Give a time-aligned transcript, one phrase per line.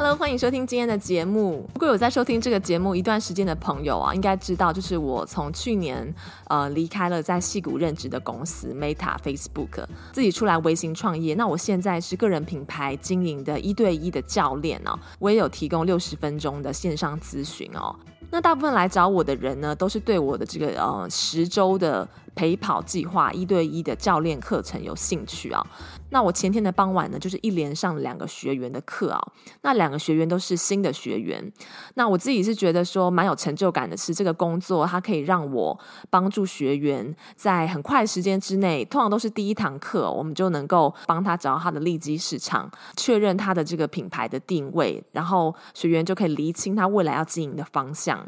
[0.00, 1.68] Hello，欢迎收听今天的节目。
[1.74, 6.14] 如果有在收听这个节目一段时间的朋友啊，应该知道，就是我从去年
[6.46, 11.34] 呃离开了在矽谷任职的公司 Meta Facebook，自己出来微型创业。
[11.34, 17.92] 那我现在是个人品牌经营的一对一的教练哦，我也有提供六十分钟的线上咨询哦。
[18.30, 22.06] 那大部分来找我的人呢，都是对我的这个呃十周的
[22.38, 25.60] 陪跑计划一对一的教练课程有兴趣啊。
[26.10, 29.20] 那我前天的傍晚呢，就是一连上两个学员的课啊。
[29.62, 31.52] 那两个学员都是新的学员。
[31.94, 35.76] 那我自己是觉得说蛮有成就感的是，这个工作它可以让我
[36.08, 48.24] 帮助学员在很快时间之内，通常都是第一堂课，我们就能够帮他找到他的利基市场，确认他的这个品牌的定位，然后学员就可以厘清他未来要经营的方向。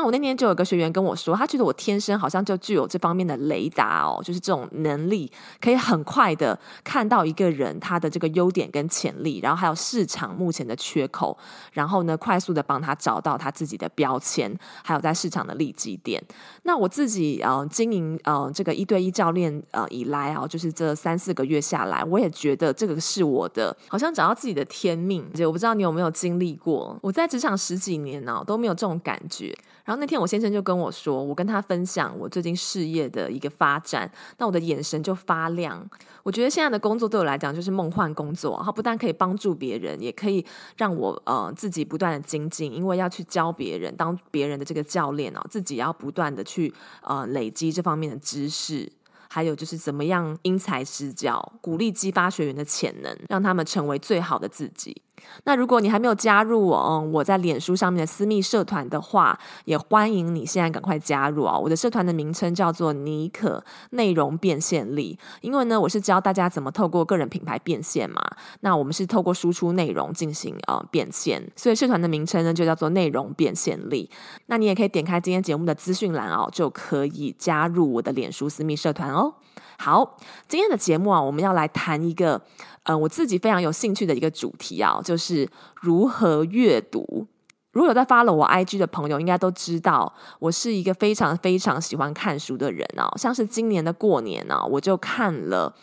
[0.00, 11.36] 那我那天就有个学员跟我说，他觉得我天生好像就具有这方面的雷达哦，就是这种能力，可以很快的看到一个人他的这个优点跟潜力，然后还有市场目前的缺口，
[11.74, 14.50] 然后呢，快速的帮他找到他自己的标签，
[14.82, 16.22] 还有在市场的利基点。
[16.62, 25.30] 那我自己呃经营呃这个一对一教练呃以来啊，就是这三四个月下来，我也觉得这个是我的好像找到自己的天命。
[25.34, 29.54] 就我不知道你有没有经历过，我在职场十几年呢，都没有这种感觉。
[29.90, 35.84] 然后那天我先生就跟我说，我跟他分享我最近事业的一个发展，那我的眼神就发亮。
[36.22, 40.46] 我觉得现在的工作对我来讲就是梦幻工作，它不但可以帮助别人，也可以
[40.76, 48.88] 让我呃自己不断的精进，因为要去教别人，当别人的这个教练哦，自己要不断的去呃累积这方面的知识，
[49.28, 55.02] 还有就是怎么样因材施教，鼓励激发学员的潜能，让他们成为最好的自己。
[55.44, 61.58] 那如果你还没有加入我，嗯，我在脸书上面的私密社团的话，也欢迎你现在赶快加入啊！
[61.58, 68.20] 我的社团的名称叫做妮可内容变现力，因为呢，我是教大家怎么透过个人品牌变现嘛。
[68.60, 74.10] 那我们是透过输出内容进行呃变现，所以社团的名称呢就叫做内容变现力。
[74.46, 79.34] 那你也可以点开今天节目的资讯栏哦，就可以加入我的脸书私密社团哦。
[79.82, 82.34] 好，今天的节目啊，我们要来谈一个。
[82.82, 85.48] 嗯、呃，我自己非常有兴趣的一个主题啊，就是
[85.80, 87.26] 如何阅读。
[87.72, 93.10] 如果有在 follow 我 IG 的朋友，应该都知道，我是一个非常非常喜欢看书的人哦。
[93.16, 95.74] 像是今年的过年呢、我就看了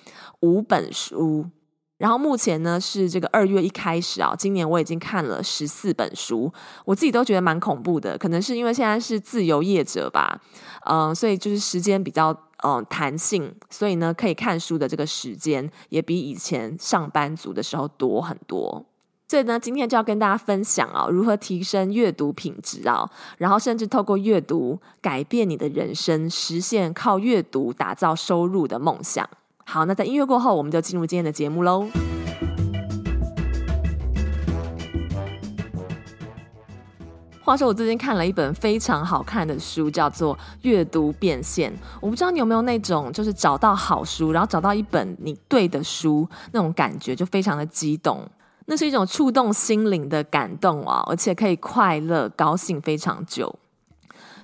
[0.41, 1.47] 五本书。
[1.97, 6.53] 然后目前呢是这个二月一开始啊，今年我已经看了十四本书，
[6.85, 8.16] 我自己都觉得蛮恐怖的。
[8.16, 10.40] 可能是因为现在是自由业者吧，
[10.85, 12.35] 嗯、所以就是时间比较。
[12.63, 18.84] 嗯，弹性，所以呢，可以看书的这个时间也比以前上班族的时候多很多。
[19.28, 23.07] 所以呢，今天就要跟大家分享啊，如何提升阅读品质啊，
[23.38, 29.29] 然后甚至透过阅读改变你的人生，实现靠阅读打造收入的梦想。
[29.66, 31.85] 好，那在音乐过后，我们就进入今天的节目喽。
[37.47, 41.72] 话说，我最近看了一本非常好看的书，叫做《阅读变现》。
[42.02, 48.22] 我不知道你有没有那种，就是找到好书，然后找到一本你对的书，那种感觉就非常的激动。
[48.66, 53.58] 那是一种触动心灵的感动啊，而且可以快乐、高兴非常久。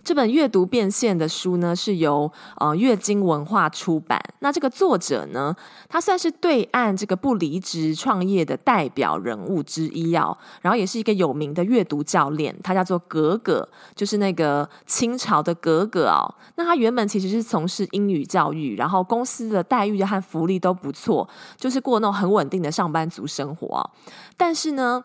[0.04, 4.22] 这本阅读变现的书呢，是由呃月经文化出版。
[4.40, 5.56] 那这个作者呢，
[5.88, 10.38] 他算是对岸这个不离职创业的代表人物之一哦。
[10.62, 16.28] 然后也是一个有名的阅读教练，他叫做格格，就是那个清朝的格格哦。
[16.56, 23.90] 那他原本其实是从事英语教育，然后公司的待遇和福利都不错，就是过那种很稳定的上班族生活哦。
[24.36, 25.02] 但是呢，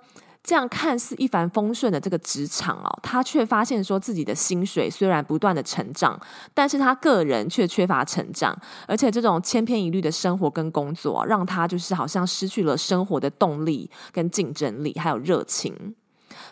[0.48, 6.18] 这样看似一帆风顺的这个职场哦，他却发现说自己的薪水虽然不断的成长，
[6.54, 15.94] 但是他个人却缺乏成长，而且这种千篇一律的生活跟工作，让他就是好像失去了生活的动力跟竞争力，还有热情。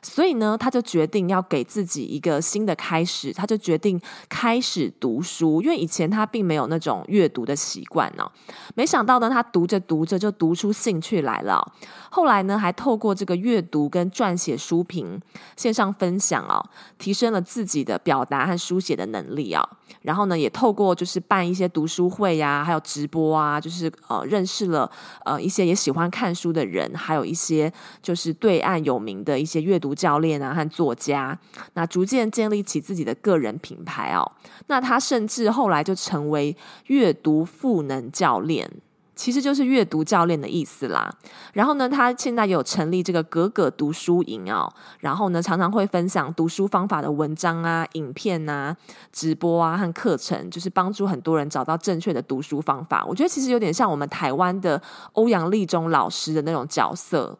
[0.02, 8.31] 所以呢，他就决定要给自己一个新的开始，他就决定开始读书，因为以前他并没有那种阅读的习惯呢。
[8.75, 11.72] 没想到呢，他读着读着就读出兴趣来了。
[12.10, 15.20] 后来呢，还透过这个阅读跟撰写书评、
[15.56, 16.64] 线上分享哦，
[16.98, 19.69] 提升了自己的表达和书写的能力哦。
[20.02, 24.90] 然后呢，也透过就是办一些读书会呀、还有直播啊，就是呃认识了
[25.24, 27.72] 呃一些也喜欢看书的人，还有一些
[28.02, 31.38] 就是对岸有名的一些阅读教练啊和作家，
[31.74, 34.30] 那逐渐建立起自己的个人品牌哦。
[34.68, 36.56] 那他甚至后来就成为
[36.86, 38.70] 阅读赋能教练。
[39.16, 41.12] 其实就是阅读教练的意思啦。
[41.54, 44.70] 然后呢，他现在有成立这个格格读书营哦。
[45.00, 48.76] 然后呢，常常会分享读书方法的文章啊、影片啊、
[49.10, 53.02] 直播啊和课程，就是帮助很多人找到正确的读书方法。
[53.06, 54.80] 我觉得其实有点像我们台湾的
[55.14, 57.38] 欧阳立中老师的那种角色。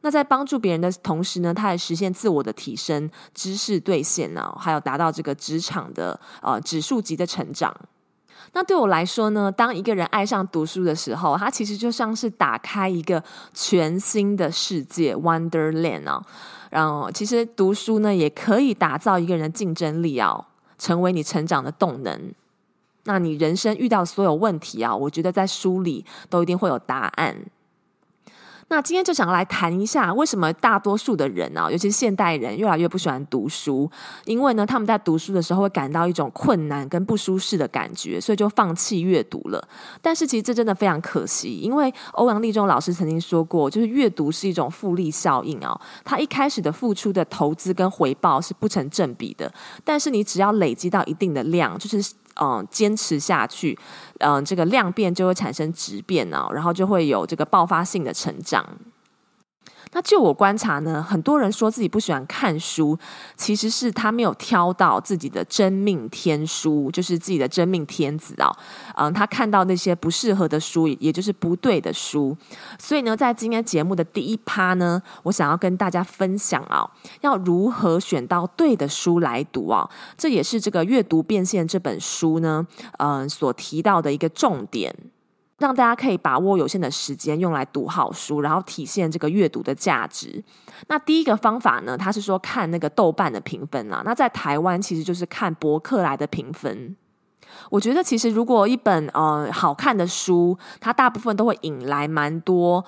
[0.00, 7.74] 那在帮助别人的同时呢，他也实现自我的提升、知识兑现呢、啊，还有达到这个职场的呃指数级的成长。
[8.54, 13.22] 那对我来说呢，当一个人爱上读书的时候，他其实就像是打开一个
[13.52, 16.24] 全新的世界 （Wonderland） 啊。
[16.70, 20.44] 然后，其实读书呢，也可以打造一个人的竞争力哦，
[20.78, 22.32] 成为你成长的动能。
[23.04, 27.36] 那你人生遇到所有问题啊，我觉得在书里都一定会有答案。
[28.68, 33.90] 那今天就想来谈一下，为什么大多数的人啊，尤其是现代人，越来越不喜欢读书？
[34.24, 39.66] 因为呢，他们在读书的时候会感到一种困难跟不舒适的感觉，所以就放弃阅读了。
[40.00, 45.78] 但是其实这真的非常可惜，因为欧阳立中老师曾经说过，就是阅读是一种复利效应啊。
[46.04, 49.52] 他一开始的付出的投资跟回报是不成正比的，
[49.84, 52.14] 但是你只要累积到一定的量，就是。
[52.40, 53.78] 嗯，坚持下去，
[54.18, 58.64] 嗯，这个量变就会产生质变哦，然后就会有这个爆发性的成长。
[59.92, 62.98] 那就我观察呢，很多人说自己不喜欢看书，
[63.36, 68.50] 其实是他没有挑到自己的真命天书，就是自己的真命天子啊。
[68.96, 72.36] 嗯，他看到那些不适合的书，也就是不对的书。
[72.76, 76.84] 所以呢，在今天节目的第一趴呢，我想要跟大家分享啊，
[77.20, 79.88] 要如何选到对的书来读啊。
[80.18, 82.66] 这也是这个阅读变现这本书呢，
[82.98, 84.92] 嗯，所提到的一个重点。
[85.58, 90.42] 让大家可以把握有限的时间用来读好书，然后体现这个阅读的价值。
[90.88, 94.02] 那第一个方法呢，他是说看那个豆瓣的评分啊。
[94.04, 96.96] 那在台湾其实就是看博客来的评分。
[97.70, 102.84] 我觉得其实如果一本呃好看的书，它大部分都会引来蛮多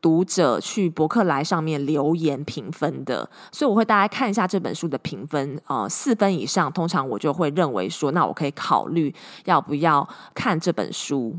[0.00, 3.28] 读者去博客来上面留言评分的。
[3.52, 9.14] 所以我会大概看一下这本书的评分，呃四分以上，通常我就会认为说，那我可以考虑
[9.44, 11.38] 要不要看这本书。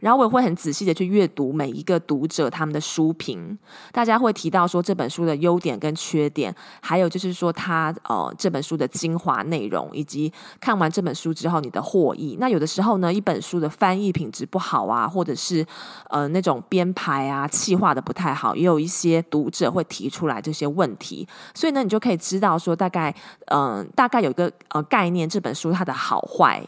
[0.00, 3.58] 然后我也会很仔细的去阅读每一个读者他们的书评，
[3.92, 12.36] 大家会提到说这本书的优点跟缺点，还有就是说他呃这本书的精华内容，以及看完这本书之后你的获益。
[12.38, 15.66] 那有的时候呢，一本书的翻译品质不好啊，或者是
[16.10, 21.26] 呃那种编排啊、气化的不太好，也有一些读者会提出来这些问题。
[21.54, 23.14] 所以呢，你就可以知道说大概
[23.46, 26.64] 嗯、呃、大概有一个呃概念，这本书它的好坏。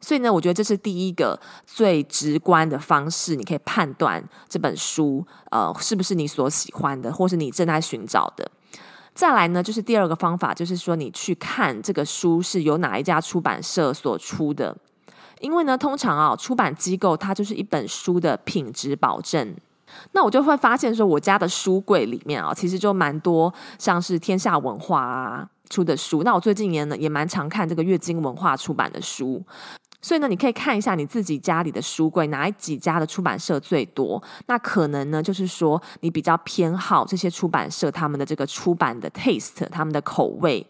[0.00, 8.48] 所以呢，我觉得这是第一个最直观的方式，你可以判断这本书呃是不是你所喜欢的，或是你正在寻找的。
[9.12, 14.76] 再来呢，就是第二个方法，就是说你去看这个书是由哪一家出版社所出的，
[15.40, 19.56] 因为呢，通常啊，出版机构它就是一本书的品质保证。
[20.12, 26.22] 那我就会发现说，我家的书柜里面啊，其实就蛮多像是天下文化啊出的书。
[26.22, 29.42] 那我最近也呢也蛮常看这个月经文化出版的书。
[30.00, 34.22] 所以呢，你可以看一下你自己家里的书柜，哪几家的出版社最多？
[34.46, 40.64] 那可能呢，就是说你比较偏好这些出版社他们的这个出版的 taste，他们的口味，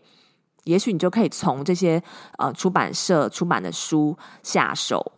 [0.64, 2.02] 也许你就可以从这些
[2.38, 5.12] 呃出版社出版的书下手。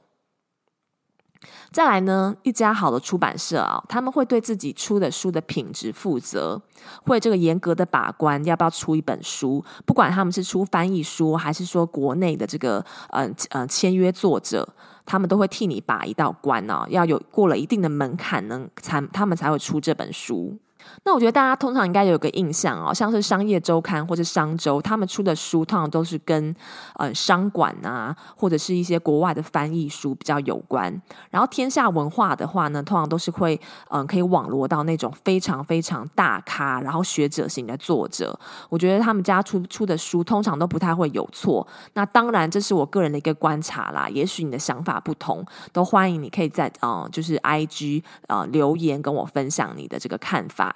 [1.73, 6.61] 再来呢，一家好的出版社啊，他们会对自己出的书的品质负责，
[7.05, 14.69] 会这个严格的把关要不要出一本书，不管他们是出翻译书，还是说国内的这个呃呃签约作者，
[15.07, 20.59] 他们都会替你把一道关哦，要有过了一定的门槛，能才他们才会出这本书。
[21.05, 26.55] 那我觉得大家通常应该有个印象哦，像是商业周刊或者商周，他们出的书通常都是跟
[26.97, 30.91] 呃商管啊，或者是一些国外的翻译书比较有关。
[31.31, 33.59] 然后天下文化的话呢，通常都是会
[33.89, 38.39] 嗯、可以网罗到那种非常非常大咖，然后学者型的作者。
[38.69, 41.67] 我觉得他们家出出的书通常都不太会有错。
[41.95, 50.70] 那当然这是我个人的一个观察啦，也许你的想法不同，都欢迎你可以在嗯、就是 IG 呃留言跟我分享你的这个看法。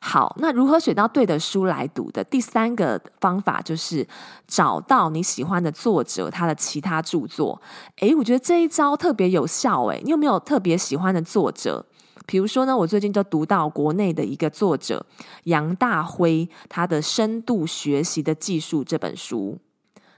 [0.00, 2.22] 好，那如何选到对的书来读的？
[2.24, 4.06] 第三个方法就是
[4.46, 7.60] 找到你喜欢的作者他的其他著作。
[8.00, 9.84] 诶，我觉得这一招特别有效。
[9.86, 11.84] 诶，你有没有特别喜欢的作者？
[12.26, 15.04] 比如说呢，我最近就读到国内的一个作者
[15.44, 19.58] 杨大辉他的《深度学习的技术》这本书。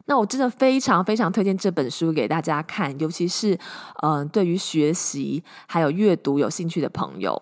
[0.06, 3.56] 那我真的非常非常推荐这本书给大家看，尤其是
[4.02, 7.40] 嗯、对于学习还有阅读有兴趣的朋友。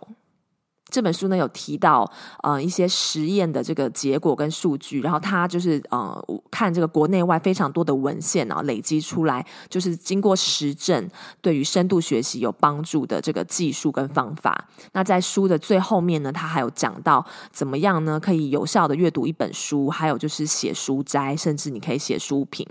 [0.90, 2.10] 这本书呢有提到，
[2.42, 11.08] 呃，一些实验的这个结果跟数据，然后他就是呃看这个国内外非常多的文献啊，累积出来就是经过实证，
[11.40, 14.68] 对于深度学习有帮助的这个技术跟方法。
[14.92, 22.66] 那在书的最后面呢，他还有讲到怎么样呢可以有效的阅读一本书，还有就是写书摘，甚至你可以写书评。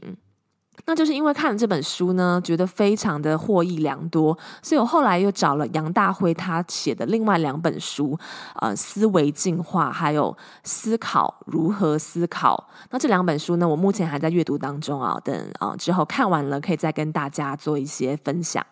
[0.90, 8.18] 那就是因为看了这本书呢，觉得非常的获益良多，所以我后来又找了杨大辉他写的另外两本书，
[8.62, 12.70] 呃，思维进化，还有思考如何思考。
[12.90, 18.66] 那这两本书呢，我目前还在阅读当中啊，等啊、之后看完了，可以再跟大家做一些分享。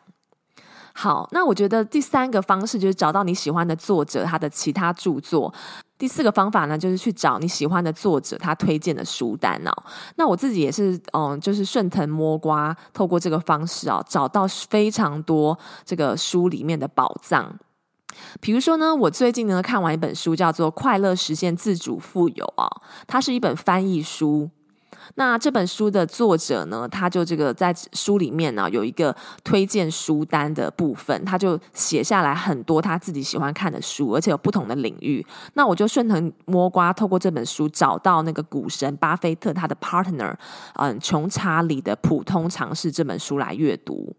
[0.97, 5.53] 好，那我觉得第三个方式就是找到你喜欢的作者，他的其他著作。
[5.97, 9.71] 第四个方法呢，就是去找你喜欢的作者他推荐的书单哦。
[10.15, 17.53] 那我自己也是，嗯，就是顺藤摸瓜，透过这个方式啊，找到非常多这个书里面的宝藏。
[18.39, 22.69] 比如说呢，我最近呢看完一本书，叫做《快乐实现自主富有》啊，
[23.05, 24.49] 它是一本翻译书。
[25.13, 35.25] 那这本书的作者呢，他就这个在书里面呢有一个推荐书单的部分，他就写下来很多他自己喜欢看的书，而且有不同的领域。
[35.53, 40.33] 那我就顺藤摸瓜，透过这本书找到那个股神巴菲特他的 partner，
[40.75, 44.15] 嗯，穷查理的普通常识这本书来阅读。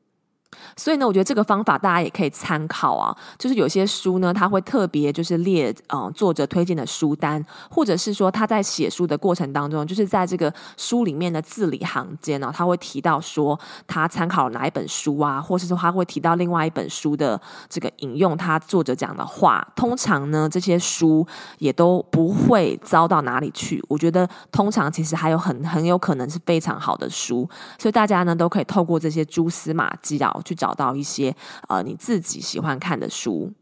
[0.76, 3.17] 所以呢，我觉得这个方法大家也可以参考啊。
[3.38, 19.67] 就是有些书呢，他会特别就是列呃作者推荐的书单，或者是说他在写书的过程当中，就是在这个书里面的字里行间呢，他会提到说他参考了哪一本书啊，或是说他会提到另外一本书的这个引用他作者讲的话。
[19.75, 21.26] 通常呢，这些书
[21.59, 23.83] 也都不会糟到哪里去。
[23.88, 27.49] 我觉得通常其实还有很很有可能是非常好的书，
[27.79, 30.35] 所以大家呢都可以透过这些蛛丝马迹啊。
[30.43, 31.35] 去找到一些
[31.69, 33.52] 呃你自己喜欢看的书。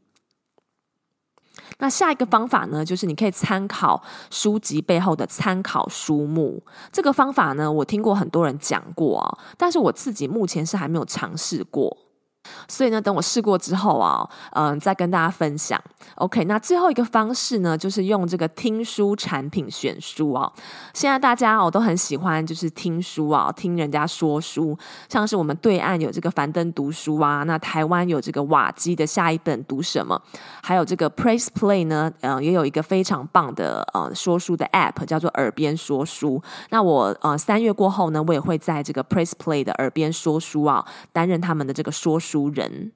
[1.78, 6.62] 那下一个方法呢，就是你可以参考书籍背后的参考书目。
[6.93, 11.97] 这个方法呢，我听过很多人讲过啊，但是我自己目前是还没有尝试过。
[12.68, 15.80] 所以呢，等我试过之后啊，嗯、再跟大家分享。
[16.16, 20.52] OK，那最后一个方式呢，就是用这个听书产品选书啊。
[20.92, 24.76] 现在大家哦都很喜欢，就是听书啊，听人家说书。
[25.08, 30.20] 像是我们对岸有这个樊登读书啊，那台湾有这个瓦基的下一本读什么，
[30.62, 36.42] 还有这个 Press Play 呢，嗯、也有一个非常棒的呃说书的 App，叫做耳边说书。
[36.70, 42.34] 那我呃三月过后呢，我也会在这个 Press Play 的耳边说书啊，担任他们的这个说书。
[42.35, 42.91] 书人，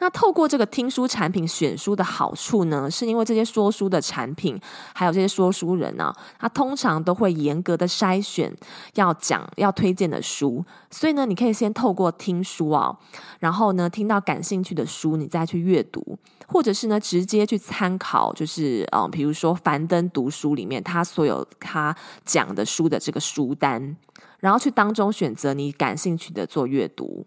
[0.00, 4.60] 那透过这个听书产品选书的好处呢，是因为这些说书的产品，
[4.92, 8.52] 还有这些说书人呢、啊，他通常都会严格的筛选
[8.94, 12.98] 要讲要推荐的书，所以呢，你可以先透过听书啊，
[13.38, 23.96] 然后呢，听到感兴趣的书，你再去阅读，或者是呢，直接去参考，就是嗯，比如说樊登读书里面他所有他讲的书的这个书单，
[24.40, 27.24] 然后去当中选择你感兴趣的做阅读。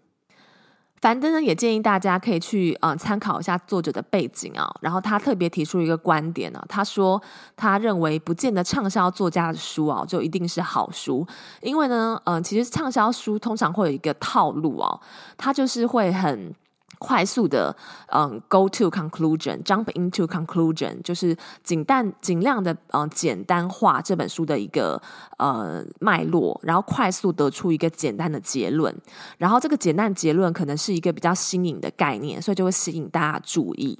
[1.02, 7.20] 樊登呢，也建议大家可以去呃参考一下作者的背景啊，然后他特别提出一个观点呢、啊，他说
[7.56, 11.26] 他认为不见得畅销作家的书啊就一定是好书，
[11.60, 15.00] 因为呢，嗯、其实畅销书通常会有一个套路哦，
[15.36, 16.54] 它就是会很。
[16.98, 17.74] 快速的，
[18.12, 25.00] 嗯，go to conclusion，jump into conclusion，就是尽但尽量的，嗯，简单化这本书的一个
[25.38, 28.94] 呃脉络，然后快速得出一个简单的结论，
[29.38, 33.98] 然后这个简单结论可能是一个比较新颖的概念，所以就会吸引大家注意。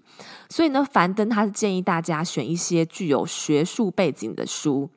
[0.48, 4.88] 所以呢，樊登他是建议大家选一些具有学术背景的书，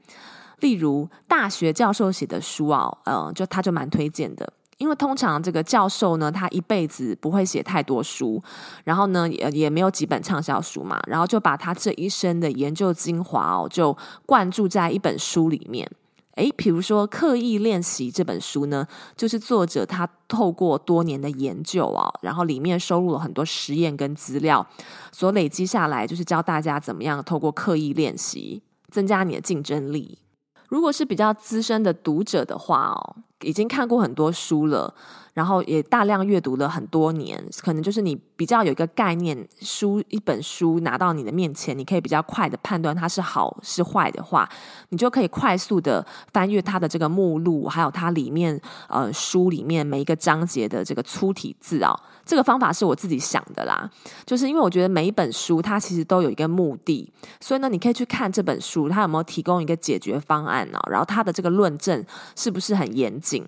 [0.59, 4.53] 例如大学教授写的书啊，嗯，就他就蛮推荐的。
[4.77, 8.41] 因为通常这个教授呢，他一辈子不会写太多书，
[8.83, 15.89] 然后呢，也也没有几本畅销书嘛，然后就把他这一生的研究精华哦，就灌注在一本书里面。
[16.35, 24.67] 诶，比如说《刻意练习》这本书呢，就是作者他透过多年的研究啊，然后里面收录了很多实验跟资料，
[25.13, 30.19] 所累积下来，就是教大家怎么样透过刻意练习增加你的竞争力。
[30.67, 34.93] 如果是比较资深的读者的话哦，已经看过很多书了，
[35.33, 44.49] 然后也大量阅读了很多年，可能就是你比较有一个概念，书一本书拿到你的面前，你可以比较快的判断它是好是坏的话，
[44.89, 51.99] 你就可以快速的翻阅它的这个目录，还有它里面呃书里面每一个章节的这个粗体字啊、哦。
[52.25, 53.87] 这个方法是我自己想的啦，
[54.25, 60.89] 就是因为我觉得每一本书它其实都有一个目的，所以呢，你可以去看这本书它有没有提供一个解决方案呢、哦？
[60.89, 62.03] 然后它的这个论证
[62.35, 63.43] 是不是很严谨？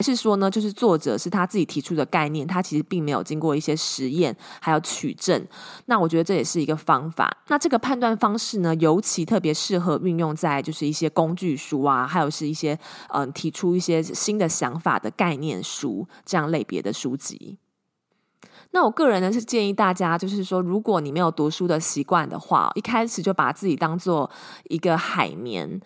[0.00, 5.44] 还是说呢，就是作者是他自己提出的概念，他其实并没有经过一些实验还有取证。
[5.86, 7.36] 那我觉得这也是一个方法。
[7.48, 17.58] 那这个判断方式呢，尤其特别适合运用在就是一些工具书啊，还有是一些嗯、提出一些新的想法的概念书这样类别的书籍。
[18.70, 24.30] 那我个人呢是建议大家，就是说，如果你没有读书的习惯的话，一开始就把自己当做
[24.68, 25.80] 一个海绵。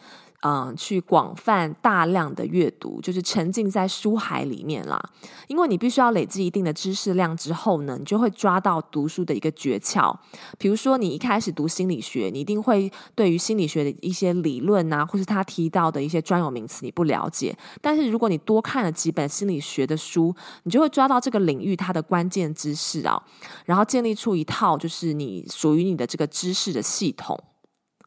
[0.45, 5.01] 嗯，去广泛大量的阅读，就是沉浸在书海里面啦。
[5.47, 10.13] 因为你必须要累积一定的知识量之后呢，你就会抓到读书的一个诀窍。
[10.59, 17.57] 比如说，你一开始读心理学，你一定会对于心理学的一些理论啊，或是他提到的一些专有名词你不了解。
[17.81, 20.35] 但是如果你多看了几本心理学的书，
[20.65, 23.23] 你就会抓到这个领域它的关键知识啊，
[23.65, 27.39] 然后建立出一套就是你属于你的这个知识的系统。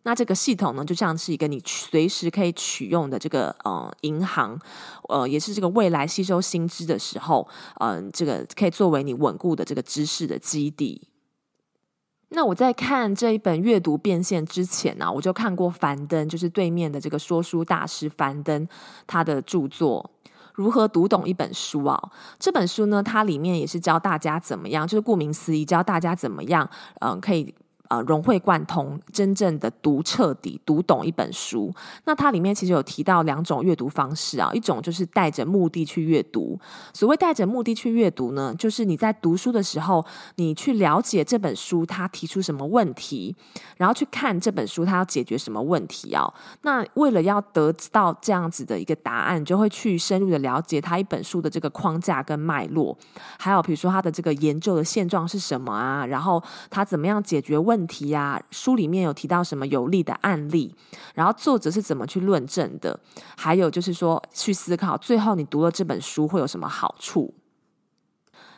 [0.07, 4.55] 那这个系统呢，就像是一个你随时可以取用的这个呃银行，
[5.09, 7.47] 呃，也是这个未来吸收新知的时候，
[7.79, 11.09] 嗯、呃，这个可以作为你稳固的这个知识的基地。
[12.29, 18.67] 那我在看这一本阅读变现之前呢、我就看过樊登，就是对面的这个说书大师樊登
[19.07, 20.07] 他的著作
[20.53, 22.11] 《如何读懂一本书》啊。
[22.37, 26.69] 这本书呢，它里面也是教大家怎么样，就是顾名思义，教大家怎么样，
[26.99, 27.55] 嗯、可以。
[27.87, 31.73] 呃，融会贯通，真正的读彻底、读懂一本书。
[32.05, 36.59] 那它里面其实有提到两种阅读方式啊，一种就是带着目的去阅读。
[36.93, 40.03] 所谓带着目的去阅读呢，就是你在读书的时候，
[40.35, 43.35] 你去了解这本书它提出什么问题，
[43.77, 46.31] 然后去看这本书它要解决什么问题啊。
[46.63, 52.97] 那为了要得到这样子的一个答案，就会去深入的了解它一本书的这个框架跟脉络，
[53.37, 57.74] 还有比如说它的这个研究的现状是什么啊，然后它怎么样解决问题。
[57.75, 60.73] 问题呀，书里面有提到什么有利的案例，
[61.13, 62.97] 然后作者是怎么去论证的，
[63.35, 67.33] 还有就是说去思考，最后你读了这本书会有什么好处。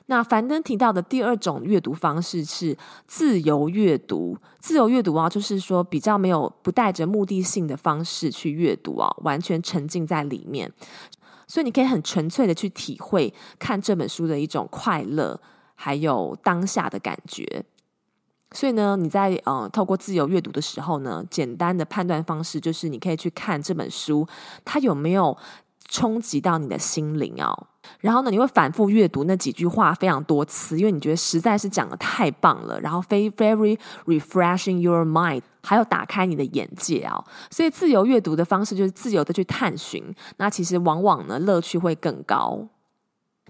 [0.06, 10.72] 那樊登提到的第二种阅读方式是自由阅读，自由阅读啊，就是说比较没有不带着目的性的方式去阅读啊，完全沉浸在里面，
[11.48, 15.42] 所以你可以很纯粹的去体会看这本书的一种快乐，
[15.74, 17.66] 还有当下的感觉。
[18.54, 24.26] 所以呢，你在呃透过自由阅读的时候呢，简单的判断方式就是你可以去看这本书，
[24.64, 25.38] 它有没有
[25.90, 27.68] 冲击到你的心灵哦。
[28.00, 37.24] 然后呢，你会反复阅读那几句话非常多次，因为你觉得实在是讲的太棒了，然后非 very refreshing your mind，还有打开你的眼界、哦。
[37.50, 40.04] 所以自由阅读的方式就是自由的去探寻，
[40.38, 42.68] 那其实往往呢乐趣会更高。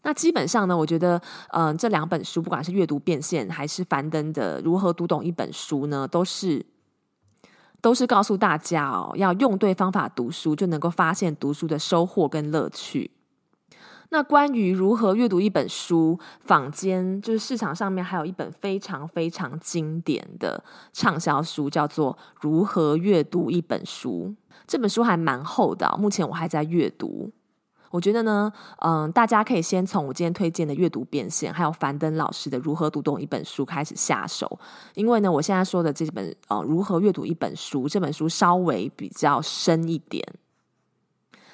[0.04, 1.18] 那基本上呢，我觉得，
[1.50, 6.66] 嗯、呃，这两本书，不管是阅读变现还是樊登的如何读懂一本书呢，都是
[7.82, 13.12] 都是告诉大家哦，要用对方法读书，就能够发现读书的收获跟乐趣。
[14.10, 24.34] 那关于如何阅读一本书，坊间就是市场上面还有一本非常非常经典的畅销书，叫做《如何阅读一本书》。
[24.66, 27.34] 这本书还蛮厚的，目前我还在阅读。
[27.98, 34.60] 我觉得呢，嗯，大家可以先从我今天推荐的阅读变现，还有樊登老师的如何读懂一本书开始下手。
[34.94, 40.24] 因为呢，我现在说的这本，呃，如何阅读一本书，这本书稍微比较深一点。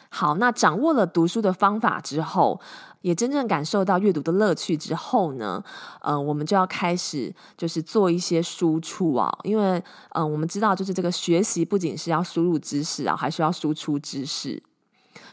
[0.09, 2.59] 好，那掌握了读书的方法之后，
[3.03, 5.63] 也真正感受到阅读的乐趣之后呢，
[6.01, 14.61] 嗯，我们就要开始就是做一些输出啊，因为，嗯，我们知道就是这个学习不仅是要输入知识啊，还需要输出知识。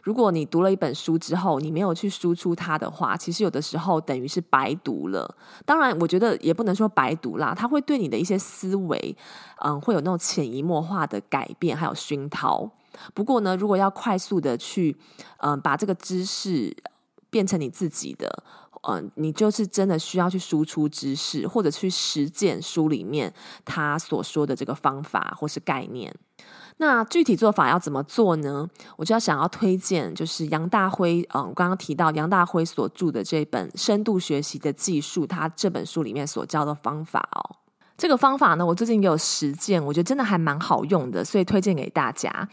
[0.03, 5.35] 如果你读了一本书之后，你没有去输出它的话，其实有的时候等于是白读了。
[5.65, 9.17] 当然，我觉得也不能说白读啦，它会对你的一些思维，
[9.65, 12.71] 嗯，会有那种潜移默化的改变，还有熏陶。
[13.15, 14.97] 不过呢，如果要快速的去，
[15.39, 16.77] 嗯，把这个知识
[17.31, 18.43] 变成你自己的，
[18.89, 23.33] 嗯，你就是真的需要去输出知识，或者去实践书里面
[23.65, 26.15] 他所说的这个方法或是概念。
[26.81, 28.67] 那具体做法要怎么做呢？
[28.97, 37.57] 我就要想要推荐，就是杨大辉，嗯，我刚刚提到杨大辉所著的这本《深度学习的技术》，他这本书里面所教的方法哦。
[37.99, 42.49] 这个方法呢，我最近也有实践，我觉得真的还蛮好用的，所以推荐给大家。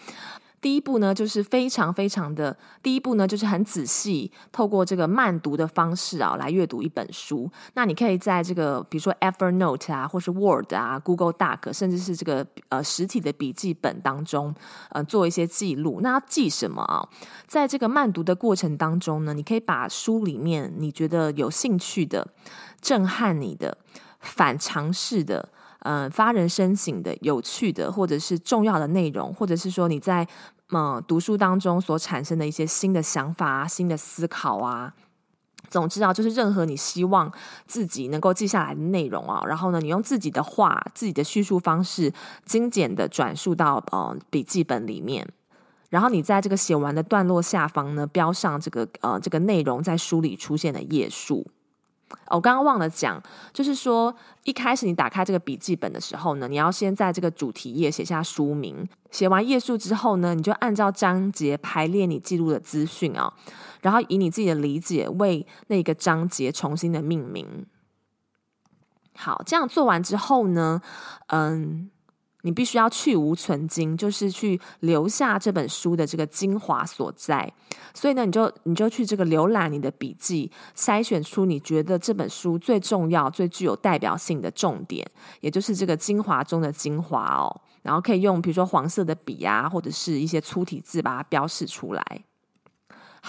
[0.60, 7.50] 第一步呢，就是非常非常的第一步呢，就是很仔细，透过这个慢读的方式啊，来阅读一本书。
[7.76, 14.54] 那你可以在这个，比如说 Evernote 啊，或是 Word 啊，Google Doc，甚至是这个呃实体的笔记本当中，
[14.89, 16.00] 呃，做一些记录。
[16.02, 17.08] 那要记什么啊？
[17.46, 22.28] 在这个慢读的过程当中呢，你可以把书里面你觉得有兴趣的、
[22.82, 23.78] 震撼你的、
[24.20, 25.50] 反常识的。
[25.89, 30.28] 嗯，发人深省的、有趣的，或者是重要的内容，或者是说你在
[30.71, 34.93] 嗯读书当中所产生的一些新的想法啊、新的思考啊，
[35.69, 37.32] 总之啊，就是任何你希望
[37.65, 42.12] 自己能够记下来的内容啊，然后呢，你用自己的话、自己的叙述方式，
[42.43, 45.26] 精简的转述到呃笔记本里面，
[45.89, 51.47] 然后你在这个写完的段落下方呢，标上这个呃这个内容在书里出现的页数。
[52.28, 53.22] 我刚刚忘了讲，
[53.54, 63.34] 就是说一开始你打开这个笔记本的时候呢，你要先在这个主题页写下书名，写完页数之后呢，你就按照章节排列你记录的资讯啊，
[63.82, 67.65] 然后以你自己的理解为那个章节重新的命名。
[69.15, 70.82] 好，这样做完之后呢，
[71.28, 71.89] 嗯。
[72.47, 77.51] 你必须要去无存精，就是去留下这本书的这个精华所在。
[77.93, 85.05] 所以呢，你就你就去这个浏览你的笔记，筛选出你觉得这本书最重要、最具有代表性的重点，
[85.41, 87.53] 也就是这个精华中的精华哦。
[87.81, 92.23] 然后可以用比如说黄色的笔啊，或者是一些粗体字把它标示出来。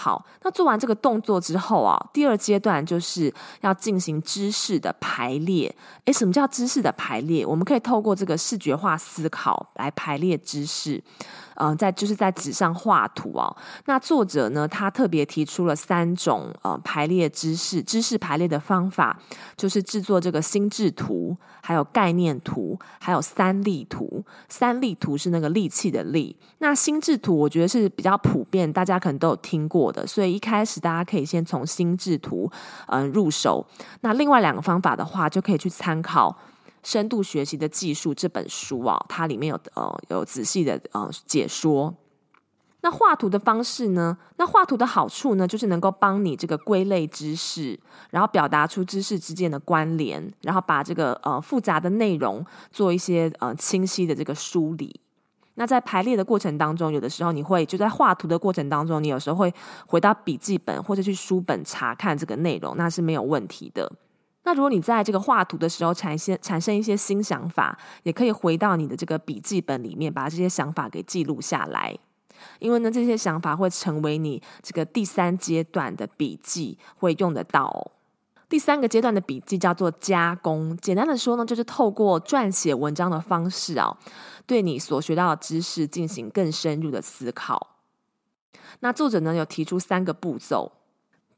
[0.01, 5.75] 好，那做完这个动作之后啊，第二阶段就是要进行知识的排列。
[6.05, 7.45] 诶，什么叫知识的排列？
[7.45, 11.03] 我们可以透过这个视觉化思考来排列知识。
[11.61, 13.55] 嗯、在就是在纸上画图哦。
[13.87, 19.18] 那作者呢，他特别提出了三种呃排列知识、知识排列的方法，
[19.57, 24.25] 就是制作这个心智图，还有概念图，还有三力图。
[24.49, 26.37] 三力图是那个力气的力。
[26.59, 32.51] 那心智图我觉得是比较普遍，大家可能都有听过的，所以一开始大家可以先从心智图
[32.87, 33.66] 嗯、入手。
[34.01, 36.37] 那另外两个方法的话，就可以去参考。
[36.88, 41.94] 深度学习的技术这本书啊，它里面有呃有仔细的呃解说。
[42.81, 44.16] 那画图的方式呢？
[44.38, 54.98] 那画图的好处呢，就是能够帮你这个归类知识，然后表达出知识之间的关联，然后把这个呃复杂的内容做一些呃清晰的这个梳理。
[55.57, 59.53] 那在排列的过程当中，有的时候你会就在画图的过程当中，你有时候会
[59.87, 63.92] 回到笔记本或者去书本查看这个内容，那是没有问题的。
[64.49, 71.95] 那如果你在这个画图的时候产生产生一些新想法，也可以回到你的这个笔记本里面，把这些想法给记录下来。
[72.59, 77.91] 因为呢，这些想法会成为你这个第三阶段的笔记会用得到。
[78.49, 83.95] 第三个阶段的笔记叫做加工，简单的说呢，就是透过撰写文章的方式啊，
[84.47, 87.75] 对你所学到的知识进行更深入的思考。
[88.81, 90.73] 那作者呢，有提出三个步骤。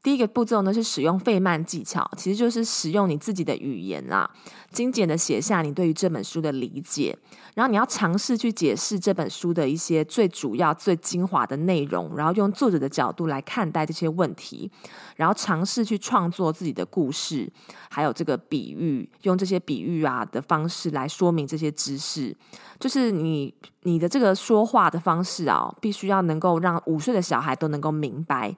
[0.03, 4.29] 第一个步骤呢，是使用费曼技巧，其实就是使用你自己的语言啦，
[4.71, 7.15] 精简的写下你对于这本书的理解，
[7.53, 14.71] 然后你要尝试去解释这本书的一些最主要、最精华的内容，然后用作者的角度来看待这些问题，
[15.17, 17.47] 然后尝试去创作自己的故事，
[17.89, 22.35] 还有这个比喻，用这些比喻啊的方式来说明这些知识，
[22.79, 28.55] 就是你你的这个说话的方式啊，必须要能够让五岁的小孩都能够明白。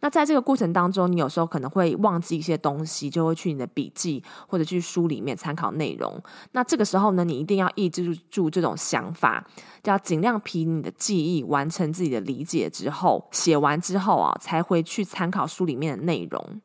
[0.00, 6.22] 那在这个过程当中，你有时候可能会忘记一些东西，就会去你的笔记或者去书里面参考内容。
[6.52, 9.42] 那这个时候呢，你一定要抑制住这种想法，
[9.82, 16.60] 就要尽量凭你的记忆完成自己的理解之后，写完之后啊，才回去参考书里面的内容。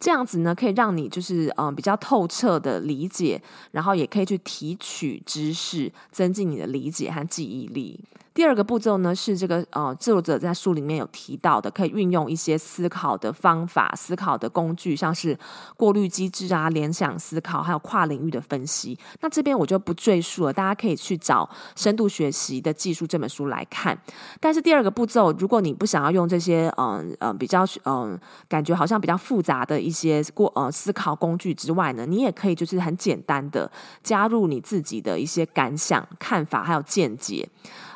[0.00, 8.00] 这样子呢，可以让你就是嗯、比较透彻的理解，然后也可以去提取知识，增进你的理解和记忆力。
[8.34, 15.38] 第二个步骤呢，是这个呃，作者在书里面有提到的，可以运用一些思考的方法、思考的工具，像是
[15.76, 18.98] 过滤机制啊、联想思考，还有跨领域的分析。
[19.20, 21.48] 那这边我就不赘述了，大家可以去找
[21.80, 23.96] 《深度学习的技术》这本书来看。
[24.40, 28.18] 但是第二个步骤，如果你不想要用这些嗯呃，呃比较嗯、
[28.48, 33.70] 感觉好像比较复杂的一些过呃思考工具之外呢，你也可以就是很简单的
[34.02, 37.48] 加入你自己的一些感想、看法还有见解。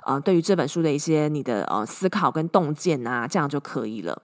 [0.08, 4.22] 呃，对于这本书的一些你的呃思考跟洞见啊，这样就可以了。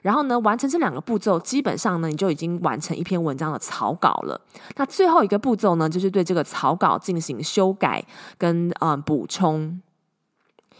[0.00, 4.40] 然后呢，完成这两个步骤，基本上呢，你就已经完成一篇文章的草稿了。
[4.76, 8.02] 那最后一个步骤呢，就是对这个草稿进行修改
[8.38, 9.78] 跟呃补充，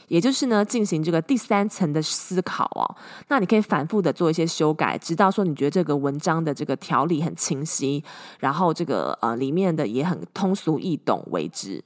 [0.09, 2.97] 也就是呢，进行这个第三层的思考哦。
[3.29, 8.03] 那你可以反复的做一些修改，直到说你觉得这个文章的这个条理很清晰，
[8.39, 11.85] 然后这个呃里面的也很通俗易懂为止。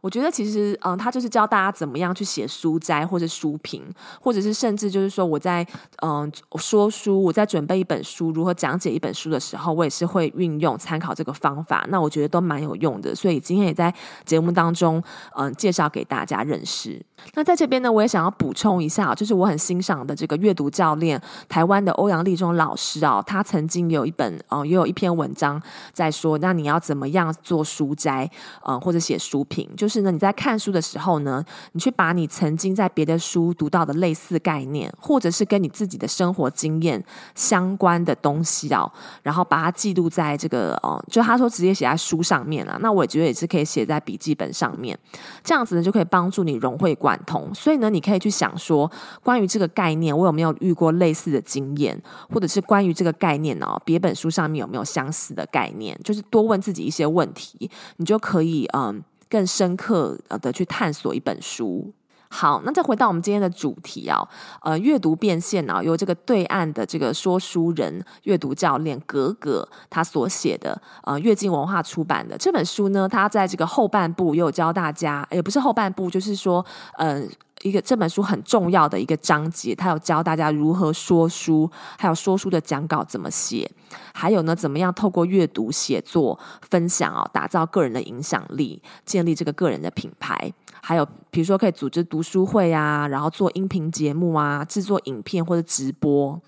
[0.00, 3.82] 我觉得其实，嗯，他就是教大家怎么样去写书摘或者书评，
[4.20, 5.66] 或者是甚至就是说我在
[6.02, 11.84] 嗯说书，我在准备一本书，如何讲解一本书的时候，我也是会运用参考这个方法。
[11.88, 13.92] 那我觉得都蛮有用的，所以今天也在
[14.24, 15.02] 节目当中
[15.36, 17.04] 嗯介绍给大家认识。
[17.34, 25.60] 那在这边呢，我也想要补充一下，就是我很欣赏的这个阅读教练，台湾的欧阳立中老师啊，他曾经有一本哦也有一篇文章
[25.92, 28.30] 在说，那你要怎么样做书摘，
[28.64, 29.88] 嗯或者写书评，就。
[29.88, 37.02] 是呢，你在看书的时候呢，你去把你曾经在别的书读到的类似概念，或者是跟你自己的生活经验
[37.34, 42.76] 相关的东西哦，然后把它记录在这个哦，就他说直接写在书上面了。
[42.82, 44.98] 那我觉得也是可以写在笔记本上面，
[45.42, 47.50] 这样子呢就可以帮助你融会贯贯通。
[47.54, 48.90] 所以呢，你可以去想说，
[49.22, 55.98] 关于这个概念，我有没有遇过类似的经验，或者是关于这个概念哦，别本书上面有没有相似的概念？
[56.04, 59.02] 就是多问自己一些问题，你就可以嗯。
[59.30, 61.92] 更深刻的去探索一本书。
[62.30, 64.26] 好，那再回到我们今天的主题啊，
[64.62, 76.64] 呃，阅读变现啊，由这个对岸的这个说书人、阅读教练格格他所写的，呃，阅尽文化出版的这本书呢，他在这个后半部又教大家，也不是后半部，就是说，
[76.98, 77.28] 嗯、
[77.62, 81.68] 一个这本书很重要的一个章节，它有教大家如何说书，
[81.98, 83.68] 还有说书的讲稿怎么写，
[84.14, 86.38] 还有呢，怎么样透过阅读、写作、
[86.70, 90.52] 分享啊、哦，打造个人的影响力，建立这个个人的品牌。
[90.80, 96.40] 还有比如说可以组织读书会啊，然后做音频节目啊，制作影片或者直播。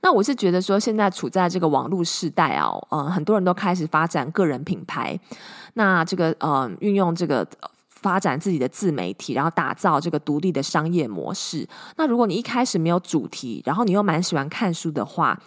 [0.00, 5.18] 那我是觉得说，现在处在这个网络时代啊，嗯、很多人都开始发展个人品牌。
[5.74, 7.44] 那这个呃，运用这个。
[8.02, 11.66] 发展自己的自媒体，然后打造这个独立的商业模式。
[11.96, 15.40] 那如果你一开始没有主题，然后你又蛮喜欢看书的话，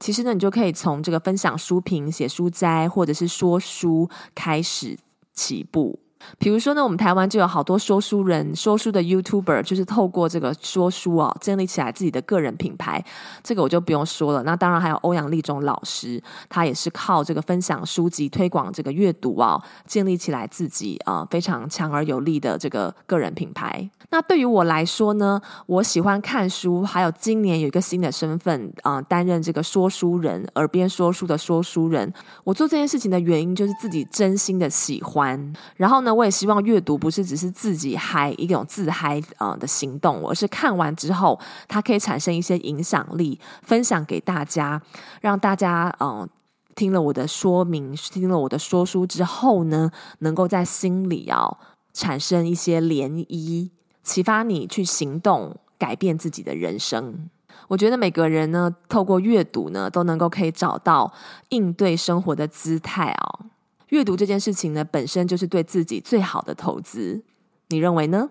[0.00, 4.98] 其实呢，你就可以从这个分享书评、写书摘，或者是说书开始
[5.34, 5.98] 起步。
[6.38, 13.02] 比如说呢，我们台湾就有好多说书人、说书的 YouTuber，就是透过这个说书哦，建立起来自己的个人品牌。
[13.42, 14.42] 这个我就不用说了。
[14.42, 23.88] 那当然还有欧阳立中老师，他也是靠这个分享书籍、推广这个阅读啊，建立起来自己啊非常强而有力的这个个人品牌。
[24.10, 32.12] 那对于我来说呢，我喜欢看书，还有今年有一个新的身份啊，担任这个说书人，耳边说书的说书人。
[32.44, 36.17] 我做这件事情的原因就是自己真心的喜欢，然后呢。
[36.18, 44.82] 我也希望阅读不是只是自己嗨一种自嗨啊的行动，而是看完之后，它可以产生一些影响力，分享给大家，
[45.20, 46.28] 让大家嗯
[46.74, 51.56] 听了我的说明，听了我的说书之后呢，能够在心里啊
[51.92, 53.70] 产生一些涟漪，
[54.02, 57.30] 启发你去行动，改变自己的人生。
[57.68, 61.12] 我觉得每个人呢，透过阅读呢，都能够可以找到
[61.50, 63.46] 应对生活的姿态哦。
[63.88, 67.22] 阅读这件事情呢，本身就是对自己最好的投资，
[67.68, 68.28] 你认为呢？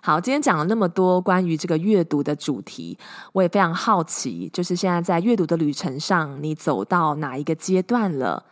[0.00, 2.98] 好，今天讲了那么多关于这个阅读的主题，
[3.32, 8.44] 我也非常好奇，就是现在在阅读的旅程上，你走到哪一个阶段了？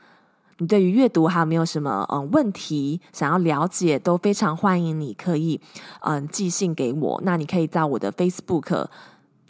[0.58, 3.98] 你对于阅读还有没有什么嗯问题想要了解？
[3.98, 5.60] 都非常欢迎你可以
[6.00, 8.86] 嗯寄信给我，那你可以在我的 Facebook。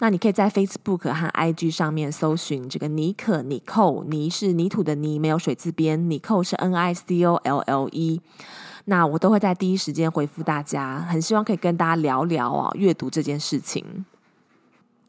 [0.02, 8.20] 那你可以在 Facebook 和 IG 上面搜寻这个妮可妮蔻，妮是泥土的泥，没有水字边妮寇是 N I C O L L E。
[8.86, 14.04] 那我都会在第一时间回复大家，很希望可以跟大家聊聊啊阅读这件事情。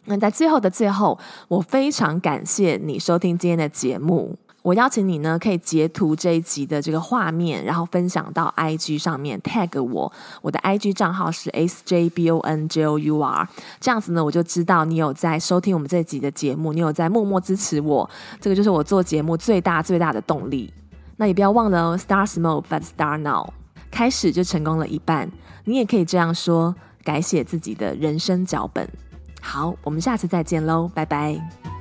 [0.05, 4.37] 那在最后的最后，我非常感谢你收听今天的节目。
[4.63, 13.47] 我邀请你呢，可以截图这一集的这个画面，然后分享到 IG 上面，tag 我，我的 IG 账号是 sjbonjour，
[13.81, 20.73] 这样子呢，我就知道你有在收听我们这集的节目，你有在默默支持我，这个就是我做节目最大最大的动力。
[21.17, 23.49] 那也不要忘了哦，Star small but start now，
[23.91, 25.29] 开始就成功了一半，
[25.65, 26.73] 你也可以这样说，
[27.03, 28.87] 改写自己的人生脚本。
[29.41, 31.72] 好，我们下次再见喽，拜拜。